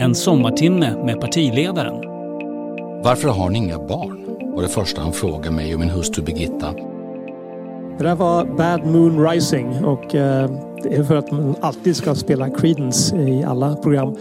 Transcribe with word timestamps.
En 0.00 0.14
sommartimme 0.14 1.04
med 1.04 1.20
partiledaren. 1.20 1.94
Varför 3.04 3.28
har 3.28 3.50
ni 3.50 3.58
inga 3.58 3.78
barn? 3.78 4.24
var 4.54 4.62
det 4.62 4.68
första 4.68 5.00
han 5.00 5.12
frågade 5.12 5.50
mig 5.50 5.74
och 5.74 5.80
min 5.80 5.90
hustru 5.90 6.22
Birgitta. 6.22 6.72
Det 7.98 8.04
där 8.04 8.14
var 8.14 8.44
Bad 8.44 8.86
Moon 8.86 9.28
Rising 9.28 9.84
och 9.84 10.14
eh, 10.14 10.50
det 10.82 10.94
är 10.94 11.04
för 11.04 11.16
att 11.16 11.30
man 11.30 11.54
alltid 11.60 11.96
ska 11.96 12.14
spela 12.14 12.50
Creedence 12.50 13.16
i 13.16 13.44
alla 13.44 13.76
program. 13.76 14.16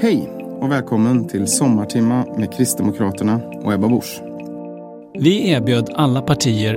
Hej 0.00 0.30
och 0.60 0.70
välkommen 0.70 1.28
till 1.28 1.46
Sommartimma 1.46 2.24
med 2.36 2.54
Kristdemokraterna 2.54 3.40
och 3.64 3.72
Ebba 3.72 3.88
Busch. 3.88 4.22
Vi 5.18 5.50
erbjöd 5.50 5.90
alla 5.94 6.22
partier 6.22 6.76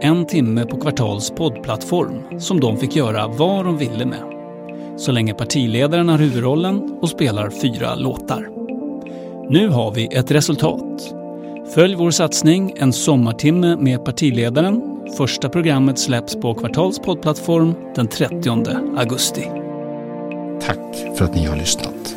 En 0.00 0.26
timme 0.26 0.66
på 0.66 0.76
Kvartals 0.76 1.30
poddplattform 1.30 2.40
som 2.40 2.60
de 2.60 2.76
fick 2.76 2.96
göra 2.96 3.28
vad 3.28 3.64
de 3.64 3.78
ville 3.78 4.06
med. 4.06 4.22
Så 4.96 5.12
länge 5.12 5.34
partiledaren 5.34 6.08
har 6.08 6.18
huvudrollen 6.18 6.98
och 7.00 7.08
spelar 7.08 7.50
fyra 7.50 7.94
låtar. 7.94 8.48
Nu 9.50 9.68
har 9.68 9.92
vi 9.92 10.06
ett 10.06 10.30
resultat. 10.30 11.14
Följ 11.74 11.94
vår 11.94 12.10
satsning 12.10 12.74
En 12.76 12.92
sommartimme 12.92 13.76
med 13.76 14.04
partiledaren. 14.04 14.82
Första 15.16 15.48
programmet 15.48 15.98
släpps 15.98 16.36
på 16.36 16.54
Kvartals 16.54 16.98
poddplattform 16.98 17.74
den 17.94 18.08
30 18.08 18.50
augusti. 18.98 19.50
Tack 20.60 21.16
för 21.16 21.24
att 21.24 21.34
ni 21.34 21.44
har 21.44 21.56
lyssnat. 21.56 22.16